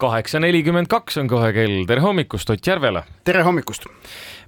Kaheksa 0.00 0.40
nelikümmend 0.40 0.88
kaks 0.88 1.18
on 1.20 1.28
kohe 1.28 1.52
kell, 1.52 1.82
tere 1.88 2.00
hommikust 2.00 2.50
Ott 2.50 2.66
Järvela. 2.66 3.02
tere 3.24 3.42
hommikust. 3.44 3.84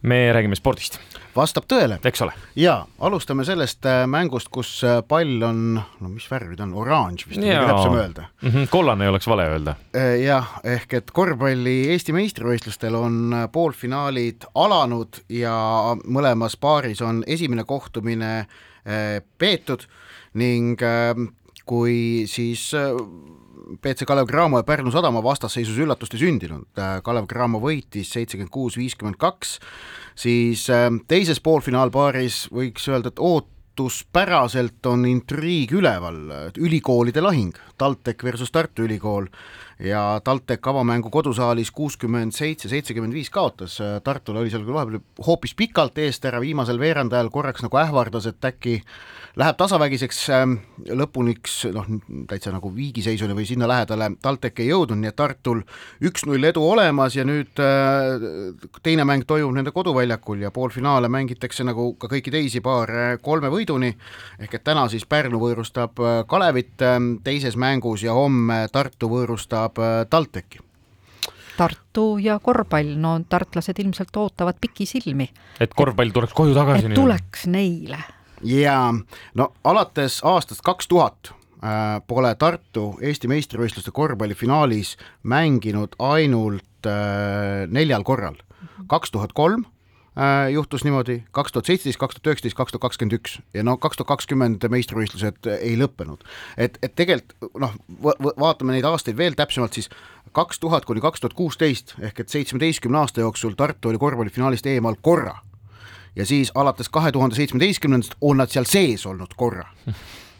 me 0.03 0.33
räägime 0.33 0.57
spordist. 0.57 0.99
vastab 1.37 1.67
tõele. 1.69 1.99
eks 2.05 2.23
ole. 2.25 2.33
ja 2.57 2.87
alustame 2.99 3.45
sellest 3.45 3.87
äh, 3.87 4.07
mängust, 4.09 4.49
kus 4.49 4.71
äh, 4.85 5.03
pall 5.09 5.43
on, 5.45 5.75
no 5.77 6.09
mis 6.09 6.31
värvi 6.31 6.57
ta 6.57 6.65
on, 6.65 6.73
oranž 6.85 7.27
vist 7.29 7.41
kõige 7.41 7.67
täpsem 7.69 7.99
öelda 7.99 8.25
mm. 8.25 8.49
-hmm, 8.49 8.71
kollane 8.73 9.05
ei 9.05 9.13
oleks 9.13 9.29
vale 9.29 9.49
öelda. 9.49 9.75
jah, 10.23 10.55
ehk 10.65 10.95
et 11.01 11.11
korvpalli 11.11 11.77
Eesti 11.93 12.17
meistrivõistlustel 12.17 12.97
on 12.97 13.21
äh, 13.43 13.45
poolfinaalid 13.53 14.49
alanud 14.55 15.21
ja 15.29 15.55
mõlemas 16.05 16.57
paaris 16.57 17.03
on 17.03 17.25
esimene 17.27 17.65
kohtumine 17.65 18.47
peetud 19.39 19.85
ning 20.35 20.81
kui 21.67 22.25
siis 22.27 22.73
BC 23.81 24.07
Kalev 24.09 24.27
Cramo 24.29 24.61
ja 24.61 24.67
Pärnu 24.67 24.93
Sadama 24.93 25.23
vastasseisus 25.25 25.79
üllatust 25.81 26.15
ei 26.17 26.23
sündinud, 26.25 26.69
Kalev 27.05 27.29
Cramo 27.31 27.61
võitis 27.63 28.13
seitsekümmend 28.13 28.53
kuus, 28.53 28.77
viiskümmend 28.81 29.19
kaks, 29.21 29.59
siis 30.19 30.67
teises 31.09 31.41
poolfinaalpaaris 31.45 32.47
võiks 32.53 32.89
öelda, 32.91 33.13
et 33.13 33.23
ootuspäraselt 33.23 34.91
on 34.91 35.07
intriig 35.09 35.73
üleval, 35.79 36.23
ülikoolide 36.61 37.25
lahing, 37.25 37.57
TalTech 37.81 38.25
versus 38.27 38.53
Tartu 38.53 38.85
Ülikool 38.89 39.31
ja 39.81 40.21
TalTech 40.25 40.69
avamängu 40.69 41.11
kodusaalis 41.11 41.71
kuuskümmend 41.71 42.33
seitse, 42.37 42.69
seitsekümmend 42.69 43.15
viis 43.15 43.31
kaotas, 43.31 43.79
Tartul 44.05 44.37
oli 44.37 44.51
seal 44.51 44.65
küll 44.67 44.77
vahepeal 44.77 45.27
hoopis 45.27 45.55
pikalt 45.59 45.99
eest 45.99 46.25
ära, 46.29 46.41
viimasel 46.41 46.81
veerandajal 46.81 47.31
korraks 47.31 47.65
nagu 47.65 47.81
ähvardas, 47.83 48.27
et 48.31 48.45
äkki 48.45 48.81
läheb 49.41 49.57
tasavägiseks. 49.57 50.21
Lõpuniks 50.93 51.55
noh, 51.73 51.87
täitsa 52.29 52.53
nagu 52.53 52.73
viigiseisuni 52.75 53.37
või 53.37 53.47
sinna 53.49 53.69
lähedale 53.71 54.11
TalTech 54.23 54.63
ei 54.63 54.71
jõudnud, 54.71 55.01
nii 55.01 55.11
et 55.13 55.17
Tartul 55.17 55.63
üks-null 56.05 56.49
edu 56.49 56.65
olemas 56.67 57.17
ja 57.17 57.25
nüüd 57.29 57.61
äh, 57.63 58.27
teine 58.83 59.07
mäng 59.09 59.27
toimub 59.29 59.55
nende 59.57 59.73
koduväljakul 59.75 60.43
ja 60.43 60.51
poolfinaale 60.55 61.09
mängitakse 61.13 61.65
nagu 61.65 61.93
ka 62.01 62.11
kõiki 62.13 62.33
teisi 62.35 62.61
paare 62.65 63.19
kolme 63.23 63.53
võiduni, 63.53 63.93
ehk 64.43 64.59
et 64.59 64.67
täna 64.67 64.85
siis 64.93 65.07
Pärnu 65.09 65.41
võõrustab 65.43 66.03
äh, 66.03 66.21
Kalevit 66.29 66.85
teises 67.25 67.57
mängus 67.57 68.05
ja 68.05 68.17
homme 68.17 68.67
Tartu 68.73 69.09
võõrustab 69.13 69.72
äh, 69.79 70.03
TalTechi 70.11 70.59
Tartu 71.57 72.17
ja 72.19 72.39
korvpall, 72.41 72.95
no 72.97 73.19
tartlased 73.29 73.79
ilmselt 73.79 74.17
ootavad 74.17 74.57
pikisilmi. 74.61 75.29
et 75.61 75.75
korvpall 75.75 76.11
tuleks 76.11 76.33
koju 76.33 76.55
tagasi. 76.55 76.87
et 76.87 76.95
tuleks 76.95 77.47
neile 77.47 77.99
ja 78.43 78.95
no 79.35 79.53
alates 79.65 80.21
aastast 80.25 80.63
kaks 80.65 80.89
tuhat 80.89 81.33
äh, 81.33 82.01
pole 82.07 82.35
Tartu 82.35 82.93
Eesti 83.01 83.31
meistrivõistluste 83.31 83.95
korvpallifinaalis 83.95 84.97
mänginud 85.23 85.97
ainult 85.99 86.89
äh, 86.89 87.69
neljal 87.69 88.03
korral. 88.03 88.37
kaks 88.87 89.11
tuhat 89.11 89.33
kolm 89.33 89.65
juhtus 90.53 90.85
niimoodi, 90.85 91.23
kaks 91.33 91.53
tuhat 91.53 91.69
seitseteist, 91.71 91.99
kaks 92.01 92.17
tuhat 92.19 92.27
üheksateist, 92.33 92.57
kaks 92.57 92.73
tuhat 92.73 92.83
kakskümmend 92.83 93.17
üks. 93.17 93.39
Ja 93.55 93.65
no 93.65 93.77
kaks 93.81 93.97
tuhat 93.97 94.11
kakskümmend 94.13 94.65
meistrivõistlused 94.69 95.49
ei 95.59 95.77
lõppenud. 95.81 96.25
et, 96.57 96.79
et 96.83 96.95
tegelikult 96.95 97.53
noh, 97.61 97.77
vaatame 98.37 98.77
neid 98.77 98.85
aastaid 98.85 99.17
veel 99.17 99.37
täpsemalt, 99.39 99.73
siis 99.73 99.89
kaks 100.33 100.61
tuhat 100.61 100.85
kuni 100.85 101.01
kaks 101.01 101.21
tuhat 101.21 101.37
kuusteist 101.37 101.95
ehk 102.01 102.21
et 102.21 102.29
seitsmeteistkümne 102.29 102.99
aasta 102.99 103.25
jooksul 103.25 103.57
Tartu 103.57 103.89
oli 103.89 103.99
korvpallifinaalist 103.99 104.67
eemal 104.67 105.01
korra. 105.03 105.39
Ja 106.17 106.27
siis 106.27 106.53
alates 106.55 106.89
kahe 106.93 107.13
tuhande 107.13 107.37
seitsmeteistkümnendast 107.37 108.19
on 108.21 108.37
nad 108.37 108.53
seal 108.53 108.69
sees 108.69 109.07
olnud 109.07 109.33
korra 109.37 109.65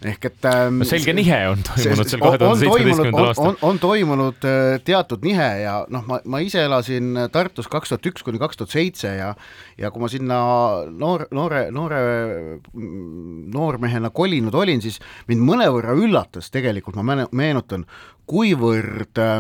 ehk 0.09 0.27
et 0.29 0.47
ähm, 0.51 0.81
no 0.83 0.89
selge 0.89 1.15
nihe 1.17 1.39
on 1.51 1.63
toimunud 1.67 2.11
seal 2.11 2.23
kahe 2.23 2.39
tuhande 2.41 2.61
seitsmeteistkümnendal 2.63 3.29
aastal. 3.31 3.57
on, 3.69 3.81
toimunud 3.83 4.47
äh, 4.49 4.77
teatud 4.85 5.27
nihe 5.27 5.49
ja 5.63 5.75
noh, 5.93 6.05
ma, 6.09 6.21
ma 6.25 6.43
ise 6.45 6.65
elasin 6.67 7.27
Tartus 7.33 7.71
kaks 7.73 7.93
tuhat 7.93 8.09
üks 8.13 8.27
kuni 8.27 8.41
kaks 8.43 8.61
tuhat 8.61 8.75
seitse 8.75 9.15
ja 9.19 9.33
ja 9.81 9.91
kui 9.95 10.05
ma 10.05 10.11
sinna 10.13 10.39
noor, 10.91 11.27
noore, 11.35 11.67
noore 11.75 12.01
noormehena 13.53 14.13
kolinud 14.15 14.55
olin, 14.55 14.83
siis 14.85 15.01
mind 15.31 15.45
mõnevõrra 15.47 15.97
üllatas 15.99 16.51
tegelikult, 16.55 16.99
ma 16.99 17.23
meenutan, 17.31 17.87
kuivõrd 18.31 19.23
äh, 19.23 19.39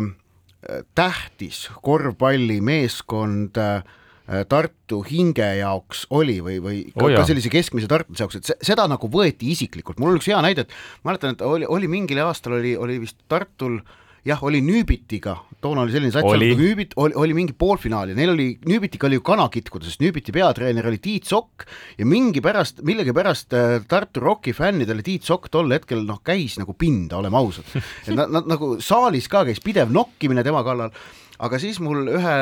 tähtis 0.94 1.66
korvpallimeeskond 1.82 3.58
äh, 3.58 3.82
Äh, 3.82 4.01
Tartu 4.48 5.02
hinge 5.06 5.48
jaoks 5.58 6.06
oli 6.14 6.38
või, 6.44 6.58
või 6.64 6.82
ka, 6.92 7.06
oh, 7.06 7.16
ka 7.16 7.24
sellise 7.28 7.52
keskmise 7.52 7.90
tartlase 7.90 8.24
jaoks, 8.24 8.38
et 8.40 8.52
se, 8.52 8.58
seda 8.72 8.86
nagu 8.90 9.10
võeti 9.12 9.52
isiklikult, 9.54 10.00
mul 10.00 10.14
on 10.14 10.20
üks 10.20 10.30
hea 10.30 10.40
näide, 10.44 10.66
et 10.66 11.06
mäletan, 11.06 11.36
et 11.36 11.44
oli, 11.46 11.68
oli 11.68 11.90
mingil 11.90 12.22
aastal 12.24 12.58
oli, 12.60 12.76
oli 12.78 13.00
vist 13.02 13.20
Tartul 13.30 13.80
jah, 14.26 14.42
oli 14.46 14.60
Nüübitiga, 14.62 15.34
toona 15.62 15.82
oli 15.82 15.94
selline 15.94 16.14
sats, 16.14 16.26
nagu 16.26 16.58
Nüübit 16.58 16.94
oli, 17.00 17.16
oli 17.18 17.36
mingi 17.36 17.54
poolfinaal 17.58 18.12
ja 18.12 18.18
neil 18.18 18.32
oli, 18.34 18.48
Nüübitiga 18.68 19.08
oli 19.08 19.18
ju 19.18 19.24
kana 19.26 19.48
kitkuda, 19.52 19.88
sest 19.88 20.02
Nüübiti 20.02 20.34
peatreener 20.34 20.86
oli 20.90 21.00
Tiit 21.02 21.26
Sokk 21.30 21.66
ja 21.98 22.06
mingi 22.08 22.42
pärast, 22.44 22.84
millegipärast 22.86 23.56
äh, 23.58 23.74
Tartu 23.90 24.22
Rocki 24.22 24.54
fännidele 24.56 25.02
Tiit 25.06 25.26
Sokk 25.26 25.50
tol 25.52 25.74
hetkel 25.74 26.04
noh, 26.06 26.22
käis 26.24 26.58
nagu 26.60 26.76
pinda, 26.78 27.18
oleme 27.18 27.40
ausad. 27.40 27.66
et 28.06 28.14
nad, 28.14 28.30
nad 28.30 28.46
nagu 28.54 28.76
saalis 28.82 29.26
ka 29.32 29.44
käis 29.48 29.62
pidev 29.64 29.90
nokkimine 29.94 30.46
tema 30.46 30.62
kallal 30.66 30.94
aga 31.42 31.58
siis 31.58 31.78
mul 31.82 32.06
ühe, 32.12 32.34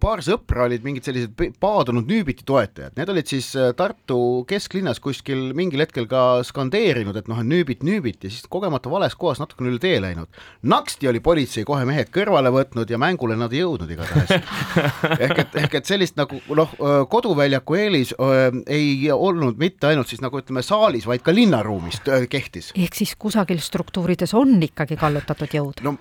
paar 0.00 0.22
sõpra 0.24 0.64
olid 0.68 0.84
mingid 0.86 1.04
sellised 1.06 1.34
paadunud 1.60 2.08
Nüübiti 2.08 2.46
toetajad, 2.48 2.94
need 2.96 3.12
olid 3.12 3.28
siis 3.28 3.50
äh, 3.60 3.72
Tartu 3.76 4.18
kesklinnas 4.48 5.00
kuskil 5.04 5.52
mingil 5.56 5.84
hetkel 5.84 6.08
ka 6.10 6.42
skandeerinud, 6.46 7.16
et 7.20 7.28
noh, 7.30 7.40
et 7.42 7.50
Nüübit, 7.50 7.84
Nüübit 7.84 8.24
ja 8.24 8.32
siis 8.32 8.48
kogemata 8.50 8.92
vales 8.92 9.16
kohas 9.20 9.42
natukene 9.42 9.72
üle 9.72 9.82
tee 9.82 9.98
läinud. 10.00 10.32
naksti 10.62 11.10
oli 11.10 11.20
politsei 11.24 11.66
kohe 11.68 11.84
mehed 11.88 12.12
kõrvale 12.14 12.52
võtnud 12.54 12.90
ja 12.90 13.00
mängule 13.00 13.36
nad 13.36 13.52
ei 13.52 13.60
jõudnud 13.62 13.92
igatahes. 13.92 14.32
ehk 15.24 15.44
et, 15.44 15.60
ehk 15.64 15.78
et 15.80 15.88
sellist 15.88 16.16
nagu 16.20 16.40
noh, 16.56 16.72
koduväljaku 17.10 17.78
eelis 17.80 18.14
öö, 18.16 18.50
ei 18.70 19.10
olnud 19.12 19.60
mitte 19.60 19.90
ainult 19.90 20.08
siis 20.08 20.24
nagu 20.24 20.40
ütleme 20.40 20.64
saalis, 20.64 21.08
vaid 21.08 21.24
ka 21.24 21.34
linnaruumis 21.34 22.00
kehtis. 22.32 22.72
ehk 22.78 22.96
siis 22.96 23.14
kusagil 23.20 23.60
struktuurides 23.60 24.34
on 24.38 24.56
ikkagi 24.64 24.96
kallutatud 25.00 25.60
jõud? 25.60 25.84
no 25.84 25.98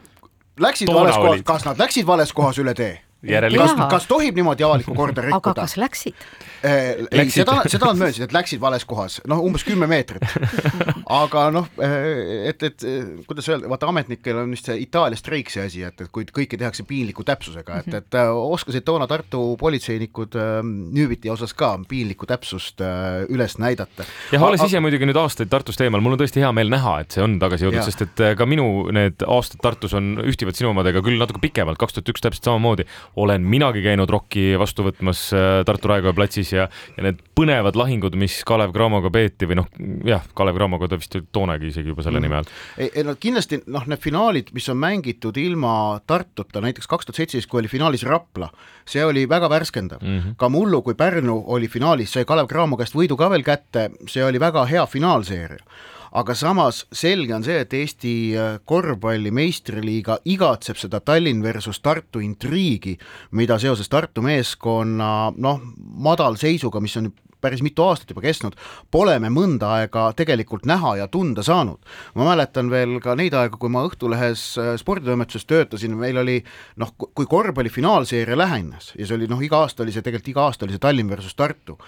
läksid 0.60 0.88
Toona 0.88 1.00
vales 1.02 1.18
kohas, 1.18 1.42
kas 1.46 1.66
nad 1.66 1.80
läksid 1.80 2.08
vales 2.08 2.34
kohas 2.34 2.58
üle 2.58 2.74
tee? 2.74 3.02
Kas, 3.24 3.76
kas 3.98 4.10
tohib 4.10 4.40
niimoodi 4.40 4.66
avalikku 4.68 4.96
korda 4.98 5.26
rikkuda? 5.28 5.54
aga 5.54 5.56
kas 5.64 5.78
läksid? 5.80 6.28
Eh, 6.64 7.04
ei, 7.12 7.28
seda, 7.34 7.58
seda 7.68 7.90
nad 7.92 8.00
möönsid, 8.00 8.24
et 8.28 8.36
läksid 8.36 8.62
vales 8.64 8.86
kohas, 8.88 9.20
noh, 9.28 9.42
umbes 9.44 9.66
kümme 9.68 9.88
meetrit. 9.90 10.24
aga 11.24 11.48
noh, 11.52 11.68
eh, 11.84 12.48
et, 12.52 12.64
et 12.70 12.86
kuidas 13.28 13.50
öelda, 13.52 13.68
vaata 13.72 13.90
ametnikel 13.92 14.40
on 14.44 14.54
vist 14.54 14.70
see 14.70 14.78
Itaalia 14.86 15.20
streik 15.20 15.52
see 15.52 15.66
asi, 15.68 15.84
et, 15.84 16.06
et 16.06 16.12
kui 16.14 16.26
kõike 16.28 16.60
tehakse 16.60 16.86
piinliku 16.88 17.26
täpsusega, 17.28 17.82
et, 17.84 17.98
et 18.00 18.18
äh, 18.20 18.32
oskasid 18.32 18.86
toona 18.88 19.08
Tartu 19.10 19.42
politseinikud 19.60 20.38
äh, 20.40 20.54
Nüübiti 20.64 21.32
osas 21.34 21.56
ka 21.58 21.74
piinlikku 21.90 22.28
täpsust 22.30 22.84
äh, 22.84 23.24
üles 23.34 23.58
näidata. 23.62 24.08
jah, 24.34 24.46
olles 24.48 24.64
ise 24.66 24.82
muidugi 24.84 25.08
nüüd 25.10 25.20
aastaid 25.20 25.52
Tartust 25.52 25.84
eemal, 25.84 26.04
mul 26.04 26.18
on 26.18 26.24
tõesti 26.24 26.44
hea 26.44 26.52
meel 26.56 26.72
näha, 26.74 27.00
et 27.04 27.16
see 27.16 27.24
on 27.26 27.38
tagasi 27.42 27.68
jõudnud, 27.68 27.86
sest 27.88 28.06
et 28.08 28.24
ka 28.40 28.48
minu 28.50 28.88
need 28.96 29.26
aastad 29.28 29.62
Tartus 29.64 29.96
on, 29.98 30.16
ühtivad 30.24 30.58
sinu 30.60 30.72
omadega 30.74 31.04
küll 31.06 31.20
natuke 31.22 31.44
pikemalt, 31.44 31.80
kaks 31.82 32.00
tuhat 32.00 32.14
üks 32.14 32.24
täpselt 32.24 32.48
samamoodi 32.50 32.88
olen 33.16 33.46
minagi 33.46 33.84
käinud 33.84 34.10
Rocki 34.10 34.54
vastu 34.60 34.86
võtmas 34.88 35.22
Tartu 35.66 35.92
Raekoja 35.92 36.16
platsis 36.18 36.54
ja, 36.56 36.68
ja 36.98 37.06
need 37.06 37.22
põnevad 37.38 37.78
lahingud, 37.78 38.16
mis 38.20 38.40
Kalev 38.48 38.74
Cramoga 38.76 39.12
peeti 39.14 39.48
või 39.50 39.60
noh, 39.62 39.70
jah, 40.08 40.26
Kalev 40.38 40.58
Cramoga 40.58 40.90
ta 40.90 41.00
vist 41.00 41.18
toonagi 41.36 41.70
isegi 41.72 41.94
juba 41.94 42.06
selle 42.06 42.20
mm. 42.20 42.28
nime 42.28 42.40
all. 42.40 42.52
ei, 42.78 42.90
ei 42.90 43.06
no 43.08 43.16
kindlasti 43.20 43.62
noh, 43.74 43.86
need 43.90 44.02
finaalid, 44.04 44.54
mis 44.56 44.70
on 44.74 44.80
mängitud 44.82 45.38
ilma 45.42 45.76
Tartuta, 46.10 46.62
näiteks 46.64 46.90
kaks 46.90 47.10
tuhat 47.10 47.22
seitseteist, 47.22 47.50
kui 47.52 47.62
oli 47.62 47.72
finaalis 47.72 48.06
Rapla, 48.10 48.50
see 48.90 49.06
oli 49.06 49.28
väga 49.30 49.50
värskendav 49.52 50.04
mm. 50.04 50.20
-hmm. 50.20 50.38
ka 50.38 50.50
mullu, 50.50 50.82
kui 50.82 50.98
Pärnu 50.98 51.44
oli 51.48 51.68
finaalis, 51.68 52.14
sai 52.14 52.26
Kalev 52.26 52.50
Cramo 52.52 52.78
käest 52.78 52.96
võidu 52.96 53.18
ka 53.18 53.30
veel 53.30 53.44
kätte, 53.44 53.90
see 54.08 54.26
oli 54.26 54.40
väga 54.40 54.66
hea 54.66 54.86
finaalseeria 54.86 55.64
aga 56.14 56.36
samas 56.38 56.84
selge 56.94 57.34
on 57.36 57.46
see, 57.46 57.58
et 57.64 57.74
Eesti 57.74 58.14
äh, 58.38 58.56
korvpalli 58.70 59.32
meistriliiga 59.34 60.20
igatseb 60.30 60.78
seda 60.80 61.02
Tallinn 61.02 61.44
versus 61.44 61.82
Tartu 61.82 62.22
intriigi, 62.24 62.96
mida 63.32 63.58
seoses 63.62 63.90
Tartu 63.90 64.22
meeskonna 64.26 65.34
noh, 65.34 65.62
madalseisuga, 66.06 66.82
mis 66.84 66.98
on 67.02 67.12
päris 67.44 67.64
mitu 67.66 67.84
aastat 67.84 68.14
juba 68.14 68.24
kestnud, 68.24 68.56
pole 68.92 69.18
me 69.20 69.32
mõnda 69.34 69.74
aega 69.80 70.06
tegelikult 70.16 70.68
näha 70.70 70.96
ja 71.02 71.10
tunda 71.12 71.44
saanud. 71.44 71.82
ma 72.16 72.30
mäletan 72.30 72.70
veel 72.72 73.00
ka 73.04 73.18
neid 73.20 73.36
aegu, 73.36 73.60
kui 73.60 73.74
ma 73.74 73.84
Õhtulehes 73.88 74.46
äh, 74.62 74.74
sporditoimetuses 74.80 75.50
töötasin, 75.50 75.98
meil 76.00 76.22
oli 76.22 76.40
noh, 76.80 76.94
kui 76.96 77.26
korvpalli 77.26 77.74
finaalseeria 77.74 78.38
lähenes 78.38 78.94
ja 78.98 79.08
see 79.08 79.18
oli 79.18 79.28
noh, 79.28 79.42
iga 79.44 79.66
aasta 79.66 79.84
oli 79.84 79.92
see 79.92 80.06
tegelikult, 80.06 80.34
iga 80.36 80.48
aasta 80.48 80.68
oli 80.68 80.78
see 80.78 80.86
Tallinn 80.88 81.12
versus 81.12 81.36
Tartu 81.36 81.80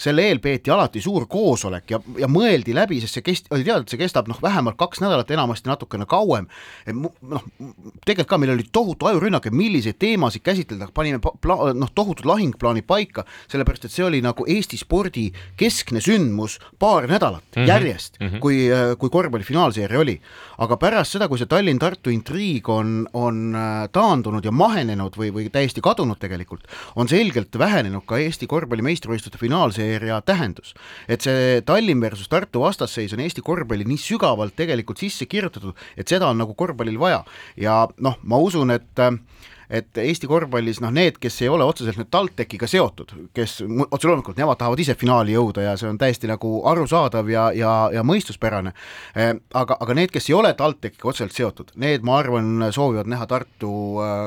selle 0.00 0.24
eel 0.28 0.40
peeti 0.40 0.72
alati 0.72 1.02
suur 1.04 1.26
koosolek 1.30 1.92
ja, 1.92 2.00
ja 2.20 2.28
mõeldi 2.30 2.74
läbi, 2.76 3.00
sest 3.02 3.18
see 3.18 3.24
kest-, 3.26 3.50
oli 3.52 3.66
teada, 3.66 3.84
et 3.84 3.92
see 3.92 4.00
kestab 4.00 4.30
noh, 4.30 4.38
vähemalt 4.42 4.78
kaks 4.80 5.02
nädalat, 5.04 5.30
enamasti 5.34 5.68
natukene 5.68 6.06
kauem. 6.08 6.48
noh, 6.96 7.44
tegelikult 8.06 8.30
ka 8.30 8.38
meil 8.40 8.54
oli 8.54 8.66
tohutu 8.72 9.10
ajurünnak, 9.10 9.48
et 9.48 9.56
milliseid 9.56 9.98
teemasid 10.00 10.44
käsitleda, 10.46 10.88
panime 10.94 11.20
pla-, 11.20 11.72
noh, 11.76 11.92
tohutud 11.94 12.28
lahingplaanid 12.28 12.86
paika, 12.88 13.26
sellepärast 13.52 13.88
et 13.88 13.94
see 13.94 14.06
oli 14.06 14.22
nagu 14.24 14.46
Eesti 14.50 14.80
spordi 14.80 15.28
keskne 15.60 16.00
sündmus 16.04 16.58
paar 16.78 17.08
nädalat 17.10 17.44
mm 17.44 17.62
-hmm. 17.62 17.68
järjest 17.68 18.20
mm, 18.20 18.26
-hmm. 18.28 18.38
kui, 18.40 18.68
kui 18.98 19.10
korvpalli 19.10 19.44
finaalseeria 19.44 20.00
oli. 20.00 20.20
aga 20.58 20.76
pärast 20.76 21.12
seda, 21.12 21.28
kui 21.28 21.38
see 21.38 21.46
Tallinn-Tartu 21.46 22.10
intriig 22.12 22.68
on, 22.68 23.08
on 23.12 23.54
äh, 23.54 23.88
taandunud 23.92 24.44
ja 24.44 24.52
mahenenud 24.52 25.16
või, 25.16 25.32
või 25.32 25.50
täiesti 25.50 25.80
kadunud 25.80 26.18
tegelikult, 26.18 26.66
on 26.96 27.08
selgelt 27.08 27.58
vähenenud 27.58 28.04
ka 28.06 28.18
Eesti 28.18 28.46
korvpalli 28.46 28.82
meistrivõistluste 28.82 29.38
finaalseeria 29.38 29.89
tähendus. 30.24 30.74
et 31.08 31.20
see 31.22 31.60
Tallinn 31.66 32.00
versus 32.00 32.28
Tartu 32.28 32.60
vastasseis 32.60 33.12
on 33.12 33.20
Eesti 33.20 33.42
korvpalli 33.42 33.84
nii 33.84 33.98
sügavalt 33.98 34.56
tegelikult 34.56 34.98
sisse 34.98 35.26
kirjutatud, 35.26 35.74
et 35.96 36.08
seda 36.08 36.28
on 36.28 36.38
nagu 36.38 36.54
korvpallil 36.54 36.98
vaja 36.98 37.24
ja 37.56 37.86
noh, 37.98 38.18
ma 38.22 38.38
usun, 38.38 38.70
et 38.70 39.06
et 39.70 40.00
Eesti 40.02 40.28
korvpallis 40.30 40.80
noh, 40.82 40.90
need, 40.94 41.18
kes 41.22 41.40
ei 41.44 41.50
ole 41.52 41.64
otseselt 41.66 41.98
nüüd 42.00 42.10
TalTechiga 42.12 42.66
seotud, 42.70 43.14
kes 43.36 43.60
otse 43.62 44.08
loomulikult 44.08 44.40
nemad 44.40 44.58
tahavad 44.60 44.82
ise 44.82 44.96
finaali 44.98 45.36
jõuda 45.36 45.64
ja 45.68 45.76
see 45.80 45.90
on 45.90 45.98
täiesti 46.00 46.30
nagu 46.30 46.52
arusaadav 46.70 47.30
ja, 47.30 47.46
ja, 47.56 47.74
ja 47.94 48.04
mõistuspärane. 48.06 48.74
Eh, 49.14 49.32
aga, 49.62 49.78
aga 49.80 49.96
need, 49.96 50.12
kes 50.14 50.30
ei 50.30 50.36
ole 50.36 50.52
TalTechiga 50.58 51.12
otseselt 51.12 51.36
seotud, 51.36 51.74
need, 51.80 52.04
ma 52.06 52.18
arvan, 52.18 52.70
soovivad 52.74 53.10
näha 53.10 53.28
Tartu 53.30 53.72
äh, 54.02 54.24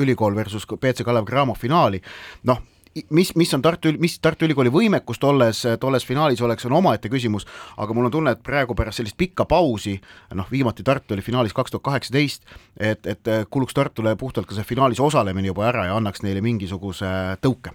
ülikool 0.00 0.38
versus 0.38 0.68
BC 0.70 1.06
Kalev 1.06 1.26
Cramo 1.28 1.58
finaali, 1.58 2.02
noh 2.46 2.62
mis, 3.10 3.34
mis 3.36 3.54
on 3.54 3.62
Tartu, 3.62 3.92
mis 3.98 4.18
Tartu 4.22 4.46
Ülikooli 4.48 4.72
võimekus 4.72 5.20
tolles, 5.22 5.62
tolles 5.80 6.06
finaalis 6.06 6.42
oleks, 6.42 6.66
on 6.68 6.76
omaette 6.80 7.10
küsimus, 7.12 7.46
aga 7.76 7.94
mul 7.94 8.08
on 8.08 8.14
tunne, 8.14 8.34
et 8.34 8.42
praegu 8.46 8.74
pärast 8.78 9.00
sellist 9.00 9.18
pikka 9.20 9.46
pausi, 9.50 9.96
noh, 10.34 10.48
viimati 10.50 10.86
Tartu 10.86 11.14
oli 11.14 11.24
finaalis 11.24 11.56
kaks 11.56 11.74
tuhat 11.74 11.86
kaheksateist, 11.90 12.44
et, 12.78 13.06
et 13.06 13.32
kuluks 13.50 13.76
Tartule 13.76 14.16
puhtalt 14.16 14.48
ka 14.48 14.58
see 14.58 14.66
finaalis 14.74 15.00
osalemine 15.00 15.52
juba 15.52 15.68
ära 15.70 15.86
ja 15.90 15.96
annaks 15.98 16.24
neile 16.26 16.42
mingisuguse 16.44 17.14
tõuke 17.44 17.74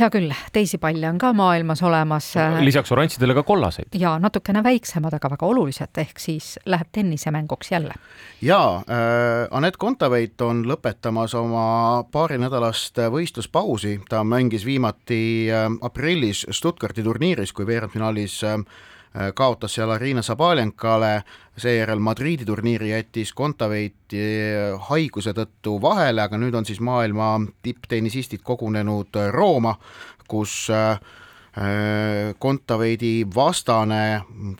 hea 0.00 0.10
küll, 0.12 0.32
teisi 0.52 0.78
palle 0.82 1.08
on 1.08 1.18
ka 1.18 1.32
maailmas 1.36 1.82
olemas. 1.86 2.32
Lisaks 2.60 2.92
oranžidele 2.92 3.34
ka 3.34 3.42
kollaseid. 3.42 3.94
ja 3.94 4.18
natukene 4.18 4.62
väiksemad, 4.64 5.14
aga 5.14 5.30
väga 5.30 5.46
olulised, 5.46 5.92
ehk 5.98 6.18
siis 6.20 6.58
läheb 6.66 6.88
tennisemänguks 6.92 7.72
jälle. 7.72 7.94
ja 8.42 8.60
äh, 8.76 9.48
Anett 9.50 9.76
Kontaveit 9.76 10.40
on 10.40 10.64
lõpetamas 10.66 11.34
oma 11.38 12.04
paarinädalast 12.12 12.98
võistluspausi, 13.12 14.00
ta 14.08 14.24
mängis 14.24 14.64
viimati 14.64 15.48
äh, 15.50 15.70
aprillis 15.80 16.46
Stuttgardi 16.50 17.02
turniiris, 17.02 17.52
kui 17.52 17.66
veerandfinaalis 17.66 18.42
Äh, 18.46 18.58
kaotas 19.34 19.74
seal 19.74 19.90
Arina 19.90 20.22
Sabaljankale, 20.22 21.22
seejärel 21.56 21.98
Madriidi 21.98 22.44
turniiri 22.44 22.90
jättis 22.90 23.32
Kontaveiti 23.36 24.22
äh, 24.22 24.88
haiguse 24.90 25.32
tõttu 25.36 25.78
vahele, 25.82 26.26
aga 26.26 26.40
nüüd 26.40 26.56
on 26.56 26.66
siis 26.68 26.80
maailma 26.84 27.36
tipptennisistid 27.64 28.44
kogunenud 28.44 29.16
äh, 29.16 29.30
Rooma, 29.32 29.76
kus 30.28 30.66
Kontaveidi 32.38 33.24
vastane 33.32 34.00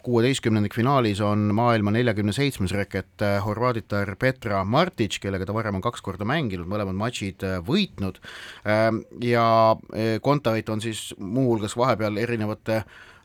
kuueteistkümnendik 0.03 0.73
finaalis 0.73 1.19
on 1.21 1.43
maailma 1.53 1.93
neljakümne 1.93 2.33
seitsmes 2.33 2.73
reket 2.73 3.21
horvaaditar 3.45 4.15
Petra 4.17 4.63
Martic, 4.65 5.19
kellega 5.21 5.45
ta 5.45 5.53
varem 5.53 5.77
on 5.77 5.85
kaks 5.85 6.01
korda 6.01 6.25
mänginud, 6.25 6.65
mõlemad 6.65 6.97
matšid 6.97 7.45
võitnud. 7.69 8.17
Ja 9.29 9.45
Kontaveit 10.25 10.73
on 10.73 10.81
siis 10.81 11.11
muuhulgas 11.21 11.77
vahepeal 11.77 12.17
erinevate 12.23 12.81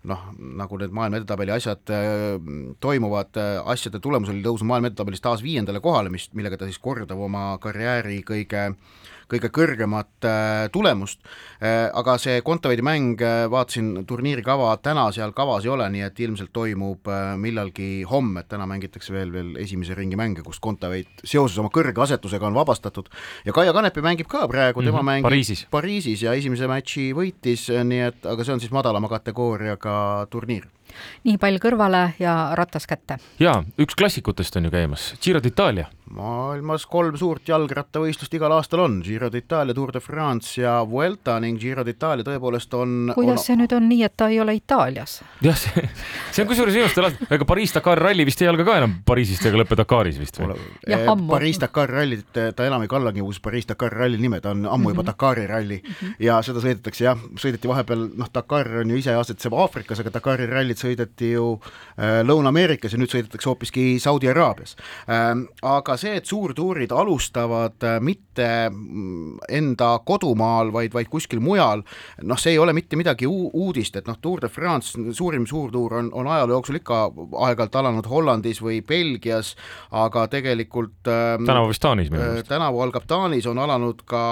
noh, 0.09 0.21
nagu 0.57 0.79
need 0.81 0.93
maailma 0.95 1.19
edetabeli 1.19 1.53
asjad 1.53 1.91
äh, 1.93 2.37
toimuvad, 2.81 3.37
äh, 3.37 3.59
asjade 3.73 4.01
tulemusel 4.01 4.41
tõusnud 4.45 4.69
maailma 4.71 4.89
edetabelis 4.91 5.21
taas 5.23 5.43
viiendale 5.45 5.81
kohale, 5.83 6.11
mis, 6.13 6.29
millega 6.37 6.57
ta 6.57 6.69
siis 6.69 6.81
kordab 6.81 7.21
oma 7.21 7.51
karjääri 7.61 8.21
kõige 8.27 8.71
kõige 9.31 9.51
kõrgemat 9.53 10.27
äh, 10.27 10.67
tulemust, 10.73 11.21
aga 11.61 12.15
see 12.21 12.41
Kontaveidi 12.45 12.83
mäng, 12.85 13.21
vaatasin 13.51 14.05
turniiri 14.09 14.41
kava, 14.45 14.71
täna 14.81 15.05
seal 15.13 15.33
kavas 15.37 15.65
ei 15.65 15.71
ole, 15.73 15.85
nii 15.93 16.05
et 16.07 16.19
ilmselt 16.25 16.49
toimub 16.53 17.09
millalgi 17.37 18.03
homme, 18.09 18.41
et 18.41 18.49
täna 18.49 18.65
mängitakse 18.69 19.13
veel, 19.13 19.31
veel 19.33 19.51
esimese 19.61 19.95
ringi 19.97 20.17
mänge, 20.19 20.41
kus 20.45 20.59
Kontaveit 20.63 21.21
seoses 21.23 21.59
oma 21.61 21.69
kõrge 21.73 22.01
asetusega 22.01 22.49
on 22.49 22.57
vabastatud 22.57 23.11
ja 23.45 23.53
Kaia 23.53 23.75
Kanepi 23.77 24.03
mängib 24.05 24.29
ka 24.31 24.47
praegu, 24.49 24.81
tema 24.81 24.97
mm 24.97 25.01
-hmm. 25.01 25.11
mängib 25.11 25.29
Pariisis. 25.29 25.67
Pariisis 25.71 26.25
ja 26.25 26.33
esimese 26.33 26.67
matši 26.67 27.11
võitis, 27.13 27.69
nii 27.69 28.01
et 28.07 28.25
aga 28.25 28.43
see 28.43 28.53
on 28.53 28.59
siis 28.59 28.73
madalama 28.73 29.09
kategooriaga 29.09 29.81
ka 29.81 30.27
turniir 30.31 30.67
nii 31.23 31.37
pall 31.41 31.61
kõrvale 31.61 32.13
ja 32.19 32.51
ratas 32.57 32.87
kätte. 32.87 33.17
ja 33.39 33.63
üks 33.79 33.97
klassikutest 33.97 34.55
on 34.55 34.69
ju 34.69 34.71
käimas, 34.71 35.13
Giro 35.23 35.41
d'Itaalia. 35.43 35.87
maailmas 36.11 36.85
kolm 36.85 37.15
suurt 37.17 37.47
jalgrattavõistlust 37.47 38.33
igal 38.35 38.51
aastal 38.51 38.83
on, 38.85 39.01
Giro 39.03 39.29
d'Itaalia, 39.31 39.73
Tour 39.73 39.93
de 39.93 39.99
France 39.99 40.61
ja 40.61 40.81
Vuelta 40.87 41.39
ning 41.39 41.59
Giro 41.59 41.85
d'Itaalia 41.87 42.27
tõepoolest 42.27 42.73
on 42.73 43.13
kuidas 43.15 43.39
on... 43.39 43.45
see 43.45 43.55
nüüd 43.55 43.75
on 43.75 43.87
nii, 43.89 44.03
et 44.03 44.17
ta 44.17 44.27
ei 44.27 44.39
ole 44.39 44.55
Itaalias? 44.55 45.21
jah, 45.41 45.57
see, 45.57 45.87
see 46.31 46.43
on 46.43 46.49
kusjuures 46.49 46.75
viimastel 46.75 47.07
aastatel, 47.07 47.35
ega 47.37 47.47
Pariis-Dakar 47.47 48.03
ralli 48.03 48.25
vist 48.27 48.41
ei 48.41 48.51
alga 48.51 48.67
ka 48.67 48.77
enam 48.81 48.97
Pariisist 49.05 49.45
ega 49.47 49.61
lõpe 49.61 49.77
Dakaris 49.79 50.19
vist 50.19 50.39
või? 50.41 50.57
Eh, 50.87 51.07
Pariis-Dakar 51.31 51.91
rallit, 51.91 52.27
ta 52.31 52.65
enam 52.67 52.83
ei 52.85 52.91
kallagi 52.91 53.23
uus 53.23 53.39
Pariis-Dakar 53.43 53.93
ralli 54.01 54.19
nime, 54.21 54.41
ta 54.41 54.51
on 54.51 54.65
ammu 54.65 54.77
mm 54.77 54.85
-hmm. 54.85 54.95
juba. 54.95 55.03
Dakari 55.11 55.47
ralli 55.47 55.81
mm 55.83 55.93
-hmm. 55.93 56.15
ja 56.19 56.41
seda 56.41 56.59
sõidetakse 56.59 57.03
jah, 57.03 57.17
sõideti 57.35 57.67
vahepeal, 57.67 58.09
noh, 58.17 58.29
Dakar 58.33 58.67
on 58.81 58.89
ju 58.89 58.97
ise 58.97 59.15
asetseb 59.15 59.53
Aafrikas, 59.53 59.99
aga 59.99 60.13
Dakari 60.13 60.45
rallit 60.45 60.77
sõideti 60.81 61.33
ju 61.35 61.53
äh, 61.57 62.21
Lõuna-Ameerikas 62.25 62.95
ja 62.95 62.99
nüüd 63.01 63.11
sõidetakse 63.13 63.49
hoopiski 63.49 63.85
Saudi 64.01 64.29
Araabias. 64.31 64.75
Ähm, 65.09 65.45
aga 65.65 65.97
see, 65.99 66.15
et 66.19 66.29
suurtuurid 66.29 66.93
alustavad 66.95 67.85
äh, 67.87 67.99
mitte 68.03 68.47
mm, 68.69 69.41
enda 69.49 69.93
kodumaal, 70.05 70.73
vaid, 70.73 70.93
vaid 70.95 71.09
kuskil 71.11 71.41
mujal, 71.43 71.85
noh, 72.23 72.41
see 72.41 72.55
ei 72.55 72.61
ole 72.61 72.75
mitte 72.77 72.99
midagi 72.99 73.29
uudist, 73.29 73.97
et 73.99 74.09
noh, 74.09 74.19
Tour 74.21 74.43
de 74.43 74.51
France, 74.51 74.99
suurim 75.17 75.47
suurtuur 75.49 75.97
on, 76.01 76.11
on 76.17 76.29
ajaloo 76.31 76.59
jooksul 76.59 76.81
ikka 76.81 77.03
aeg-ajalt 77.47 77.79
alanud 77.81 78.09
Hollandis 78.11 78.61
või 78.63 78.81
Belgias, 78.85 79.55
aga 79.91 80.27
tegelikult 80.31 81.09
ähm, 81.11 81.47
tänavu 81.47 81.71
vist 81.71 81.83
Taanis 81.83 82.11
minu 82.11 82.21
äh, 82.21 82.29
meelest. 82.35 82.51
tänavu 82.51 82.81
algab 82.85 83.07
Taanis, 83.09 83.47
on 83.49 83.61
alanud 83.61 84.05
ka 84.09 84.23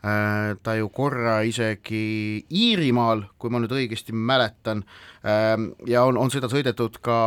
ta 0.00 0.74
ju 0.78 0.88
korra 0.94 1.40
isegi 1.42 2.44
Iirimaal, 2.54 3.24
kui 3.38 3.50
ma 3.50 3.58
nüüd 3.58 3.72
õigesti 3.74 4.14
mäletan, 4.14 4.84
Ehm, 5.24 5.72
ja 5.86 6.04
on, 6.06 6.16
on 6.18 6.30
seda 6.30 6.48
sõidetud 6.50 7.00
ka 7.02 7.18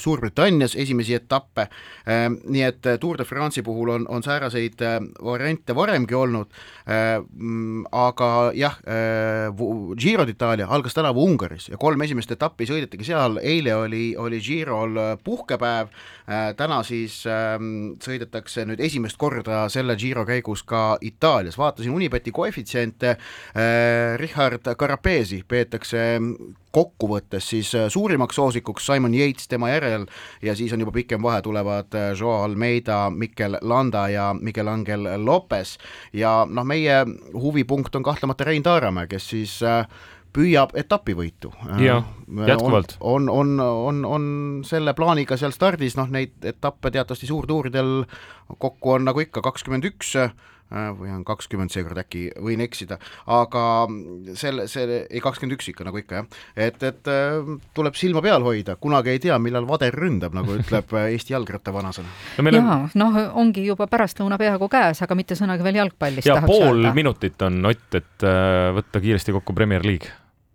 Suurbritannias 0.00 0.74
esimesi 0.80 1.16
etappe, 1.18 1.68
ehm, 2.08 2.38
nii 2.48 2.64
et 2.64 2.88
äh, 2.88 2.98
Tour 3.00 3.18
de 3.20 3.26
France'i 3.28 3.64
puhul 3.64 3.92
on, 3.92 4.06
on 4.08 4.24
sääraseid 4.24 4.80
äh, 4.84 4.96
variante 5.24 5.76
varemgi 5.76 6.16
olnud, 6.16 6.56
ehm, 6.88 7.84
aga 7.92 8.30
jah, 8.56 8.78
äh, 8.88 9.64
Giro 10.00 10.24
d'Itaalia 10.28 10.70
algas 10.72 10.96
tänavu 10.96 11.26
Ungaris 11.28 11.68
ja 11.68 11.80
kolm 11.80 12.02
esimest 12.06 12.32
etappi 12.32 12.68
sõidetigi 12.68 13.10
seal, 13.10 13.38
eile 13.42 13.76
oli, 13.76 14.04
oli 14.16 14.40
Girol 14.42 14.96
puhkepäev, 15.24 15.90
täna 16.56 16.78
siis 16.84 17.14
sõidetakse 17.24 18.64
nüüd 18.68 18.80
esimest 18.84 19.16
korda 19.20 19.62
selle 19.72 19.96
Giro 20.00 20.24
käigus 20.28 20.62
ka 20.68 20.98
Itaalias, 21.04 21.56
vaatasin 21.58 21.94
Unibeti 21.98 22.32
koefitsiente, 22.34 23.16
Richard 24.22 24.70
Carapesi 24.78 25.42
peetakse 25.48 25.98
kokkuvõttes 26.74 27.48
siis 27.48 27.70
äh, 27.76 27.86
suurimaks 27.92 28.36
soosikuks 28.36 28.86
Simon 28.86 29.14
Yates 29.14 29.48
tema 29.48 29.70
järel 29.72 30.06
ja 30.44 30.54
siis 30.56 30.72
on 30.72 30.84
juba 30.84 30.92
pikem 30.94 31.22
vahe, 31.24 31.40
tulevad 31.42 31.94
äh, 31.96 32.10
Joao 32.18 32.44
Almeida, 32.44 33.08
Mikel 33.10 33.58
Landa 33.62 34.08
ja 34.12 34.30
Miguel 34.40 34.68
Angel 34.68 35.08
Lopez 35.24 35.76
ja 36.12 36.42
noh, 36.48 36.66
meie 36.68 37.00
huvipunkt 37.32 37.96
on 37.96 38.06
kahtlemata 38.06 38.46
Rein 38.48 38.62
Taaramäe, 38.62 39.08
kes 39.08 39.30
siis 39.32 39.58
äh, 39.64 39.86
püüab 40.32 40.74
etapivõitu. 40.76 41.50
jah, 41.80 42.04
jätkuvalt. 42.46 42.98
on, 43.00 43.30
on, 43.32 43.56
on, 43.60 43.78
on, 43.88 44.04
on 44.04 44.28
selle 44.68 44.92
plaaniga 44.94 45.38
seal 45.40 45.54
stardis, 45.56 45.96
noh 45.96 46.10
neid 46.12 46.36
etappe 46.44 46.92
teatavasti 46.92 47.26
suurtuuridel 47.26 48.04
kokku 48.58 48.92
on 48.92 49.08
nagu 49.08 49.24
ikka 49.24 49.42
kakskümmend 49.44 49.88
üks 49.88 50.14
Äh, 50.18 50.30
või 50.68 51.12
on 51.14 51.24
kakskümmend 51.26 51.72
seekord 51.72 51.98
äkki, 52.02 52.26
võin 52.44 52.60
eksida, 52.64 52.98
aga 53.32 53.62
selle, 54.36 54.66
see, 54.68 55.00
ei 55.08 55.22
kakskümmend 55.24 55.56
üks 55.56 55.70
ikka 55.72 55.86
nagu 55.88 56.00
ikka 56.00 56.20
jah, 56.20 56.28
et, 56.68 56.82
et 56.84 57.10
äh, 57.12 57.48
tuleb 57.76 57.96
silma 57.98 58.22
peal 58.24 58.44
hoida, 58.44 58.76
kunagi 58.80 59.14
ei 59.14 59.22
tea, 59.22 59.38
millal 59.42 59.68
vader 59.68 59.96
ründab, 59.96 60.36
nagu 60.36 60.58
ütleb 60.58 60.92
äh, 60.96 61.10
Eesti 61.14 61.34
jalgratta 61.34 61.72
vanasõna. 61.74 62.12
On... 62.38 62.52
jaa, 62.58 62.78
noh, 63.00 63.18
ongi 63.40 63.64
juba 63.66 63.88
pärastlõuna 63.90 64.38
peaaegu 64.40 64.68
käes, 64.72 65.02
aga 65.04 65.18
mitte 65.18 65.38
sõnagi 65.38 65.64
veel 65.66 65.80
jalgpallist 65.82 66.28
ja 66.28 66.40
pool 66.44 66.82
öelda. 66.82 66.94
minutit 66.96 67.48
on 67.48 67.60
Ott, 67.68 67.94
et 67.98 68.24
võtta 68.74 69.00
kiiresti 69.02 69.34
kokku 69.34 69.56
Premier 69.56 69.84
League 69.84 70.08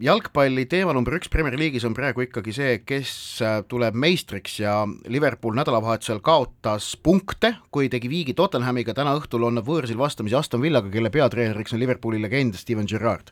jalgpalli 0.04 0.66
teema 0.68 0.92
number 0.92 1.16
üks 1.16 1.30
Premier 1.32 1.56
League'is 1.56 1.86
on 1.88 1.94
praegu 1.96 2.26
ikkagi 2.26 2.52
see, 2.52 2.72
kes 2.84 3.12
äh, 3.40 3.62
tuleb 3.72 3.96
meistriks 3.96 4.58
ja 4.60 4.82
Liverpool 5.08 5.56
nädalavahetusel 5.56 6.20
kaotas 6.24 6.90
punkte, 7.00 7.54
kui 7.72 7.88
tegi 7.92 8.10
viigi 8.12 8.34
Tottenhamiga, 8.36 8.92
täna 8.98 9.14
õhtul 9.16 9.46
on 9.48 9.62
võõrsil 9.64 9.96
vastamisi 10.00 10.36
Aston 10.36 10.60
Villaga, 10.64 10.92
kelle 10.92 11.08
peatreeneriks 11.14 11.76
on 11.76 11.80
Liverpooli 11.80 12.20
legend 12.20 12.58
Steven 12.60 12.90
Gerrard. 12.90 13.32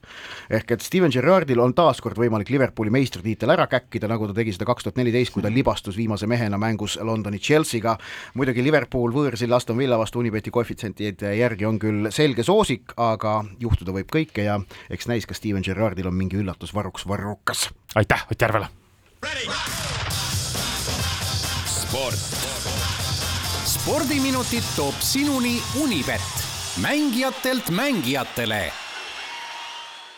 ehk 0.50 0.72
et 0.72 0.86
Steven 0.86 1.12
Gerrardil 1.12 1.60
on 1.60 1.74
taas 1.76 2.00
kord 2.00 2.16
võimalik 2.22 2.54
Liverpooli 2.54 2.94
meistritiitel 2.94 3.52
ära 3.52 3.68
käkkida, 3.68 4.08
nagu 4.08 4.32
ta 4.32 4.38
tegi 4.40 4.56
seda 4.56 4.70
kaks 4.70 4.88
tuhat 4.88 5.02
neliteist, 5.02 5.34
kui 5.36 5.44
ta 5.44 5.52
libastus 5.52 6.00
viimase 6.00 6.28
mehena 6.28 6.58
mängus 6.58 6.96
Londoni 7.02 7.40
Chelsea'ga. 7.40 7.98
muidugi 8.36 8.64
Liverpool 8.64 9.12
võõrsil 9.12 9.52
Aston 9.52 9.78
Villa 9.78 10.00
vastu 10.00 10.24
Unibeti 10.24 10.52
koefitsientide 10.52 11.36
järgi 11.36 11.68
on 11.68 11.80
küll 11.80 12.12
selge 12.16 12.48
soosik, 12.48 12.96
aga 12.96 13.44
juhtuda 13.60 13.92
võib 13.92 14.08
kõike 14.08 14.48
ja 14.48 14.62
eks 14.90 15.12
näis, 15.12 15.28
kas 15.28 15.44
Steven 15.44 15.68
Gerrardil 15.68 16.08
on 16.08 16.16
mingi 16.16 16.40
üllatusvaruks 16.62 17.08
varrukas. 17.08 17.70
aitäh 17.96 18.26
Ott 18.32 18.42
Järvele! 18.42 18.68
sport. 21.66 22.20
spordiminutid 23.66 24.64
toob 24.76 24.96
sinuni 25.00 25.64
Unibet, 25.82 26.22
mängijatelt 26.78 27.70
mängijatele 27.70 28.74